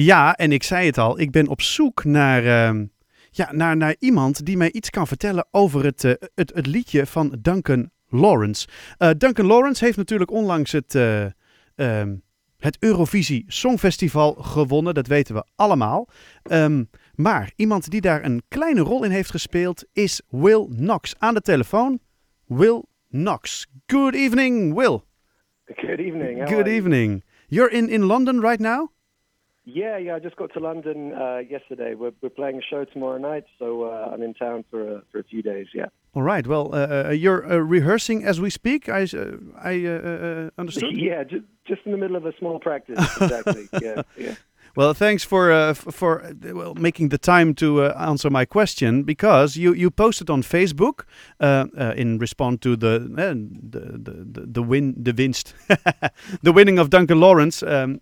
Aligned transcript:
Ja, 0.00 0.34
en 0.34 0.52
ik 0.52 0.62
zei 0.62 0.86
het 0.86 0.98
al, 0.98 1.20
ik 1.20 1.30
ben 1.30 1.48
op 1.48 1.60
zoek 1.60 2.04
naar, 2.04 2.44
ehm, 2.44 2.86
ja, 3.30 3.52
naar, 3.52 3.76
naar 3.76 3.96
iemand 3.98 4.44
die 4.44 4.56
mij 4.56 4.72
iets 4.72 4.90
kan 4.90 5.06
vertellen 5.06 5.46
over 5.50 5.84
het, 5.84 6.04
eh, 6.04 6.12
het, 6.34 6.54
het 6.54 6.66
liedje 6.66 7.06
van 7.06 7.36
Duncan 7.40 7.90
Lawrence. 8.08 8.68
Eh, 8.98 9.10
Duncan 9.16 9.46
Lawrence 9.46 9.84
heeft 9.84 9.96
natuurlijk 9.96 10.30
onlangs 10.30 10.72
het, 10.72 10.94
eh, 10.94 11.24
ehm, 11.74 12.16
het 12.56 12.76
Eurovisie 12.80 13.44
Songfestival 13.46 14.32
gewonnen, 14.34 14.94
dat 14.94 15.06
weten 15.06 15.34
we 15.34 15.44
allemaal. 15.56 16.08
Ehm, 16.42 16.84
maar 17.14 17.52
iemand 17.56 17.90
die 17.90 18.00
daar 18.00 18.24
een 18.24 18.42
kleine 18.48 18.80
rol 18.80 19.04
in 19.04 19.10
heeft 19.10 19.30
gespeeld 19.30 19.84
is 19.92 20.22
Will 20.28 20.66
Knox. 20.76 21.14
Aan 21.18 21.34
de 21.34 21.40
telefoon, 21.40 22.00
Will 22.46 22.84
Knox. 23.10 23.66
Good 23.86 24.14
evening, 24.14 24.74
Will. 24.74 25.00
Good 25.64 25.98
evening. 25.98 26.48
Good 26.48 26.66
evening. 26.66 27.24
You're 27.46 27.72
in, 27.72 27.88
in 27.88 28.04
London 28.04 28.40
right 28.40 28.60
now? 28.60 28.96
Yeah, 29.70 29.98
yeah. 29.98 30.14
I 30.14 30.18
just 30.18 30.36
got 30.36 30.50
to 30.54 30.60
London 30.60 31.12
uh, 31.12 31.38
yesterday. 31.38 31.94
We're 31.94 32.12
we're 32.22 32.30
playing 32.30 32.56
a 32.56 32.62
show 32.62 32.86
tomorrow 32.86 33.18
night, 33.18 33.44
so 33.58 33.82
uh, 33.82 34.10
I'm 34.10 34.22
in 34.22 34.32
town 34.32 34.64
for 34.70 34.96
a, 34.96 35.02
for 35.12 35.18
a 35.18 35.24
few 35.24 35.42
days. 35.42 35.66
Yeah. 35.74 35.86
All 36.14 36.22
right. 36.22 36.46
Well, 36.46 36.74
uh, 36.74 37.08
uh, 37.08 37.10
you're 37.10 37.44
uh, 37.44 37.56
rehearsing 37.58 38.24
as 38.24 38.40
we 38.40 38.48
speak. 38.48 38.88
I 38.88 39.02
uh, 39.02 39.36
I 39.62 40.50
understood. 40.56 40.96
yeah, 40.96 41.22
just 41.22 41.44
just 41.66 41.82
in 41.84 41.92
the 41.92 41.98
middle 41.98 42.16
of 42.16 42.24
a 42.24 42.32
small 42.38 42.58
practice. 42.58 42.98
Exactly. 43.20 43.68
yeah, 43.82 44.02
yeah. 44.16 44.34
Well, 44.78 44.94
thanks 44.94 45.24
for 45.24 45.50
uh, 45.50 45.74
for 45.74 46.22
uh, 46.22 46.54
well 46.54 46.74
making 46.74 47.08
the 47.08 47.18
time 47.18 47.52
to 47.54 47.82
uh, 47.82 47.94
answer 47.98 48.30
my 48.30 48.44
question 48.44 49.02
because 49.02 49.56
you, 49.56 49.74
you 49.74 49.90
posted 49.90 50.30
on 50.30 50.42
Facebook 50.42 51.00
uh, 51.40 51.66
uh, 51.76 51.94
in 51.96 52.18
response 52.18 52.60
to 52.60 52.76
the 52.76 53.00
the, 53.00 54.30
the 54.32 54.46
the 54.46 54.62
win 54.62 54.94
the 54.96 55.12
winst 55.12 55.52
the 56.42 56.52
winning 56.52 56.78
of 56.78 56.90
Duncan 56.90 57.18
Lawrence. 57.18 57.60
Um, 57.64 58.00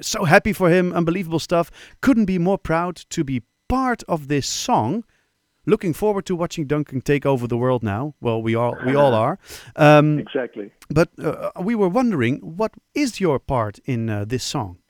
so 0.00 0.24
happy 0.24 0.52
for 0.52 0.70
him, 0.70 0.92
unbelievable 0.92 1.38
stuff. 1.38 1.70
Couldn't 2.00 2.26
be 2.26 2.38
more 2.38 2.58
proud 2.58 2.96
to 3.10 3.22
be 3.22 3.42
part 3.68 4.02
of 4.08 4.26
this 4.26 4.48
song. 4.48 5.04
Looking 5.66 5.94
forward 5.94 6.26
to 6.26 6.34
watching 6.34 6.66
Duncan 6.66 7.02
take 7.02 7.24
over 7.24 7.46
the 7.46 7.56
world 7.56 7.84
now. 7.84 8.14
Well, 8.20 8.42
we 8.42 8.56
all 8.56 8.76
we 8.84 8.96
all 8.96 9.14
are. 9.14 9.38
Um, 9.76 10.18
Exactly. 10.18 10.72
but 10.90 11.10
uh, 11.20 11.52
we 11.60 11.76
were 11.76 11.88
wondering, 11.88 12.40
what 12.40 12.72
is 12.92 13.20
your 13.20 13.38
part 13.38 13.78
in 13.84 14.10
uh, 14.10 14.24
this 14.24 14.42
song? 14.42 14.81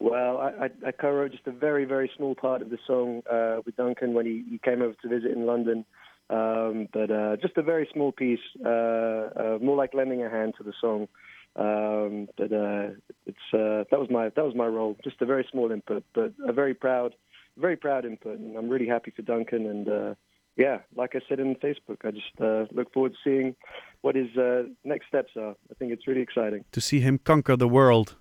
Well, 0.00 0.38
I, 0.38 0.64
I, 0.64 0.70
I 0.88 0.92
co-wrote 0.92 1.30
just 1.32 1.46
a 1.46 1.52
very, 1.52 1.84
very 1.84 2.10
small 2.16 2.34
part 2.34 2.62
of 2.62 2.70
the 2.70 2.78
song 2.86 3.22
uh, 3.30 3.60
with 3.64 3.76
Duncan 3.76 4.14
when 4.14 4.24
he, 4.24 4.42
he 4.48 4.58
came 4.58 4.80
over 4.80 4.94
to 5.02 5.08
visit 5.08 5.30
in 5.30 5.46
London. 5.46 5.84
Um, 6.30 6.88
but 6.92 7.10
uh, 7.10 7.36
just 7.36 7.56
a 7.56 7.62
very 7.62 7.88
small 7.92 8.10
piece, 8.10 8.38
uh, 8.64 8.68
uh, 8.68 9.58
more 9.60 9.76
like 9.76 9.92
lending 9.94 10.22
a 10.22 10.30
hand 10.30 10.54
to 10.58 10.62
the 10.62 10.72
song. 10.80 11.08
Um, 11.56 12.28
but 12.38 12.52
uh, 12.52 12.90
it's 13.26 13.38
uh, 13.52 13.84
that 13.90 13.98
was 13.98 14.08
my 14.10 14.28
that 14.28 14.44
was 14.44 14.54
my 14.54 14.66
role, 14.66 14.96
just 15.02 15.20
a 15.20 15.26
very 15.26 15.46
small 15.50 15.72
input, 15.72 16.04
but 16.14 16.32
a 16.46 16.52
very 16.52 16.74
proud, 16.74 17.14
very 17.58 17.76
proud 17.76 18.04
input, 18.04 18.38
and 18.38 18.56
I'm 18.56 18.68
really 18.68 18.86
happy 18.86 19.10
for 19.10 19.22
Duncan. 19.22 19.66
And 19.66 19.88
uh, 19.88 20.14
yeah, 20.56 20.78
like 20.94 21.16
I 21.16 21.20
said 21.28 21.40
in 21.40 21.56
Facebook, 21.56 22.04
I 22.04 22.12
just 22.12 22.40
uh, 22.40 22.66
look 22.70 22.92
forward 22.92 23.12
to 23.12 23.18
seeing 23.24 23.56
what 24.02 24.14
his 24.14 24.36
uh, 24.36 24.62
next 24.84 25.08
steps 25.08 25.32
are. 25.36 25.56
I 25.70 25.74
think 25.78 25.90
it's 25.92 26.06
really 26.06 26.22
exciting. 26.22 26.64
To 26.70 26.80
see 26.80 27.00
him 27.00 27.18
conquer 27.18 27.56
the 27.56 27.68
world. 27.68 28.14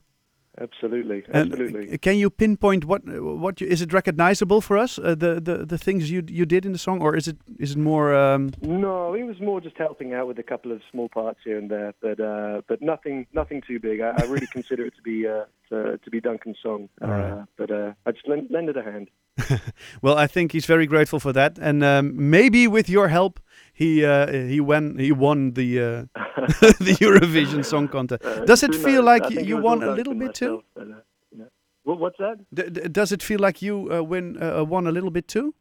Absolutely, 0.62 1.24
absolutely. 1.34 1.94
uh, 1.94 1.98
can 2.02 2.18
you 2.18 2.30
pinpoint 2.30 2.84
what 2.86 3.02
what 3.06 3.62
you, 3.62 3.68
is 3.68 3.82
it 3.82 3.94
recognizable 3.94 4.62
for 4.62 4.78
us? 4.78 5.00
Uh, 5.00 5.16
the, 5.16 5.40
the 5.40 5.66
the 5.66 5.78
things 5.78 6.12
you 6.12 6.24
you 6.28 6.46
did 6.46 6.66
in 6.66 6.72
the 6.74 6.78
song, 6.78 7.02
or 7.02 7.16
is 7.16 7.28
it 7.28 7.38
is 7.60 7.72
it 7.72 7.78
more? 7.78 8.14
Um, 8.14 8.52
No, 8.62 9.14
he 9.14 9.24
was 9.24 9.40
more 9.40 9.62
just 9.62 9.78
helping 9.78 10.14
out 10.14 10.28
with 10.28 10.40
a 10.40 10.44
couple 10.44 10.72
of 10.72 10.82
small 10.92 11.08
parts 11.10 11.40
here 11.46 11.58
and 11.58 11.70
there, 11.70 11.94
but 12.02 12.20
uh, 12.20 12.62
but 12.68 12.82
nothing 12.82 13.26
nothing 13.34 13.62
too 13.62 13.80
big. 13.80 14.02
I, 14.02 14.14
I 14.18 14.24
really 14.26 14.48
consider 14.52 14.86
it 14.86 14.96
to 14.96 15.02
be 15.02 15.28
uh, 15.28 15.46
to, 15.70 15.98
to 15.98 16.10
be 16.10 16.20
Duncan's 16.20 16.58
song, 16.62 16.90
uh, 17.02 17.06
Alright. 17.06 17.46
but 17.58 17.72
uh, 17.72 17.94
I 18.06 18.12
just 18.12 18.28
lend, 18.28 18.48
lend 18.50 18.70
it 18.70 18.78
a 18.78 18.84
hand. 18.84 19.10
well, 20.02 20.18
I 20.18 20.28
think 20.28 20.52
he's 20.52 20.66
very 20.66 20.86
grateful 20.86 21.20
for 21.20 21.32
that, 21.34 21.58
and 21.60 21.84
um, 21.84 22.30
maybe 22.30 22.68
with 22.68 22.90
your 22.90 23.08
help, 23.08 23.40
he 23.80 24.04
uh, 24.04 24.28
he 24.54 24.60
won 24.60 25.00
he 25.00 25.12
won 25.14 25.54
the 25.54 25.70
uh, 25.80 25.84
the 26.88 26.96
Eurovision 27.06 27.64
Song 27.64 27.88
Contest. 27.88 28.26
Uh, 28.26 28.46
Does 28.46 28.62
it 28.62 28.76
feel 28.76 29.04
like 29.04 29.30
you, 29.30 29.40
you 29.40 29.58
won 29.58 29.82
a 29.82 29.92
little 29.92 30.14
bit 30.14 30.34
too? 30.34 30.64
but, 30.76 30.84
uh, 30.84 30.96
yeah. 31.32 31.46
What, 31.84 32.00
what's 32.00 32.18
that? 32.18 32.38
D- 32.54 32.90
does 32.90 33.14
it 33.14 33.24
feel 33.24 33.40
like 33.40 33.62
you 33.62 33.90
uh, 33.90 34.04
win 34.04 34.38
uh, 34.44 34.66
won 34.66 34.86
a 34.86 34.92
little 34.92 35.12
bit 35.12 35.30
too? 35.30 35.56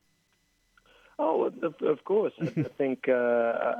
Oh, 1.20 1.44
of, 1.44 1.74
of 1.82 2.04
course. 2.04 2.32
I, 2.40 2.46
I 2.46 2.62
think 2.78 3.08
uh, 3.08 3.12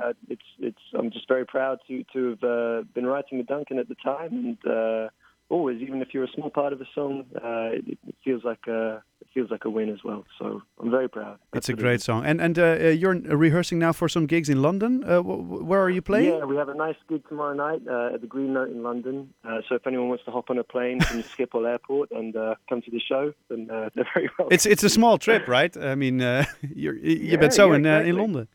I, 0.07 0.11
it's 0.29 0.49
it's. 0.59 0.83
I'm 0.97 1.11
just 1.11 1.27
very 1.27 1.45
proud 1.45 1.79
to 1.87 2.03
to 2.13 2.29
have 2.29 2.43
uh, 2.43 2.83
been 2.95 3.05
writing 3.05 3.39
with 3.39 3.47
Duncan 3.47 3.77
at 3.77 3.89
the 3.89 3.95
time, 3.95 4.31
and 4.31 4.57
uh, 4.65 5.09
always, 5.49 5.81
even 5.81 6.01
if 6.01 6.13
you're 6.13 6.23
a 6.23 6.33
small 6.33 6.49
part 6.49 6.71
of 6.71 6.79
a 6.79 6.87
song, 6.95 7.25
uh, 7.35 7.75
it, 7.75 7.97
it 8.07 8.15
feels 8.23 8.45
like 8.45 8.65
a 8.67 9.03
feels 9.39 9.51
like 9.51 9.65
a 9.65 9.69
win 9.69 9.89
as 9.89 10.03
well. 10.03 10.23
So 10.37 10.61
I'm 10.81 10.91
very 10.91 11.07
proud. 11.07 11.37
It's 11.53 11.69
a 11.69 11.73
great 11.73 12.01
song, 12.01 12.25
and 12.25 12.41
and 12.41 12.57
uh, 12.59 12.63
uh, 12.63 12.87
you're 13.01 13.15
rehearsing 13.37 13.79
now 13.79 13.93
for 13.93 14.07
some 14.09 14.25
gigs 14.27 14.49
in 14.49 14.61
London. 14.61 15.03
Uh, 15.03 15.21
wh- 15.21 15.41
wh- 15.49 15.63
where 15.69 15.81
are 15.81 15.89
you 15.97 16.01
playing? 16.01 16.33
Yeah, 16.33 16.45
we 16.45 16.55
have 16.57 16.69
a 16.69 16.75
nice 16.75 16.99
gig 17.07 17.21
tomorrow 17.29 17.53
night 17.55 17.81
uh, 17.87 18.13
at 18.15 18.21
the 18.21 18.27
Green 18.27 18.53
Note 18.53 18.69
in 18.69 18.83
London. 18.83 19.33
Uh, 19.43 19.61
so 19.67 19.75
if 19.75 19.87
anyone 19.87 20.09
wants 20.09 20.23
to 20.25 20.31
hop 20.31 20.49
on 20.49 20.57
a 20.57 20.63
plane 20.63 20.99
from 21.01 21.23
Schiphol 21.31 21.65
Airport 21.67 22.11
and 22.11 22.35
uh, 22.35 22.55
come 22.69 22.81
to 22.81 22.91
the 22.91 22.99
show, 22.99 23.33
then 23.49 23.69
uh, 23.71 23.89
they're 23.95 24.09
very 24.13 24.29
welcome. 24.37 24.53
It's 24.55 24.65
it's 24.65 24.83
a 24.83 24.89
small 24.89 25.17
trip, 25.17 25.47
right? 25.47 25.73
I 25.77 25.95
mean, 25.95 26.21
uh, 26.21 26.43
you're, 26.83 26.95
you 26.95 27.31
Yeah, 27.31 27.37
bent 27.39 27.53
zo 27.53 27.69
yeah, 27.69 27.75
in 27.77 27.85
uh, 27.85 27.89
in 27.89 28.15
exactly. 28.15 28.47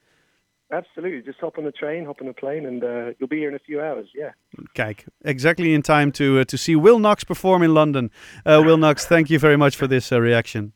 Absolutely, 0.74 1.22
just 1.22 1.38
hop 1.40 1.58
on 1.58 1.64
the 1.64 1.72
train, 1.72 2.04
hop 2.04 2.20
on 2.20 2.28
a 2.28 2.32
plane, 2.32 2.66
and 2.66 2.82
uh, 2.82 3.12
you'll 3.18 3.28
be 3.28 3.38
here 3.38 3.48
in 3.48 3.54
a 3.54 3.64
few 3.66 3.80
hours. 3.80 4.08
Yeah. 4.12 4.32
Kijk, 4.74 5.06
exactly 5.24 5.72
in 5.72 5.82
time 5.82 6.10
to 6.12 6.40
uh, 6.40 6.44
to 6.44 6.56
see 6.56 6.74
Will 6.74 6.98
Knox 6.98 7.24
perform 7.24 7.62
in 7.62 7.74
London. 7.74 8.10
Uh, 8.44 8.60
Will 8.64 8.76
Knox, 8.76 9.06
thank 9.06 9.30
you 9.30 9.38
very 9.38 9.56
much 9.56 9.76
for 9.76 9.86
this 9.86 10.10
uh, 10.10 10.20
reaction. 10.20 10.72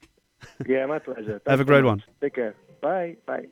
Yeah, 0.69 0.87
my 0.87 1.01
pleasure. 1.01 1.41
Have 1.47 1.61
a 1.61 1.65
great 1.65 1.85
much. 1.85 1.91
one. 1.91 2.03
Take 2.21 2.35
care. 2.35 2.55
Bye. 2.81 3.17
Bye. 3.27 3.49